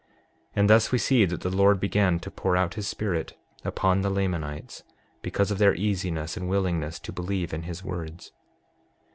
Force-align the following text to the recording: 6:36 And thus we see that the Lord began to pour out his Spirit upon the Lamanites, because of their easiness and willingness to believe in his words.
6:36 0.01 0.07
And 0.55 0.69
thus 0.71 0.91
we 0.91 0.97
see 0.97 1.25
that 1.25 1.41
the 1.41 1.55
Lord 1.55 1.79
began 1.79 2.19
to 2.21 2.31
pour 2.31 2.57
out 2.57 2.73
his 2.73 2.87
Spirit 2.87 3.37
upon 3.63 4.01
the 4.01 4.09
Lamanites, 4.09 4.81
because 5.21 5.51
of 5.51 5.59
their 5.59 5.75
easiness 5.75 6.35
and 6.35 6.49
willingness 6.49 6.97
to 6.97 7.11
believe 7.11 7.53
in 7.53 7.61
his 7.61 7.83
words. 7.83 8.31